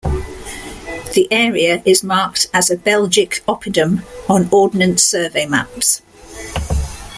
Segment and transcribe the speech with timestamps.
[1.13, 6.01] The area is marked as a "Belgic oppidum" on Ordnance Survey maps.